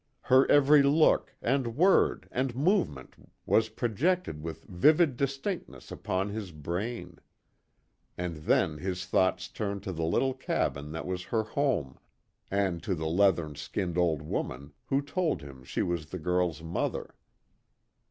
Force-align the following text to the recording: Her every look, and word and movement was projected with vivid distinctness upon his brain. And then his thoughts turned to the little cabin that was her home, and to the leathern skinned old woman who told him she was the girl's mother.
Her 0.21 0.49
every 0.49 0.81
look, 0.81 1.35
and 1.43 1.75
word 1.75 2.27
and 2.31 2.55
movement 2.55 3.13
was 3.45 3.69
projected 3.69 4.41
with 4.41 4.63
vivid 4.63 5.15
distinctness 5.15 5.91
upon 5.91 6.29
his 6.29 6.51
brain. 6.51 7.19
And 8.17 8.37
then 8.37 8.79
his 8.79 9.05
thoughts 9.05 9.47
turned 9.47 9.83
to 9.83 9.91
the 9.93 10.01
little 10.03 10.33
cabin 10.33 10.91
that 10.93 11.05
was 11.05 11.25
her 11.25 11.43
home, 11.43 11.99
and 12.49 12.81
to 12.81 12.95
the 12.95 13.05
leathern 13.05 13.53
skinned 13.53 13.95
old 13.95 14.23
woman 14.23 14.73
who 14.87 15.03
told 15.03 15.43
him 15.43 15.63
she 15.63 15.83
was 15.83 16.07
the 16.07 16.17
girl's 16.17 16.63
mother. 16.63 17.13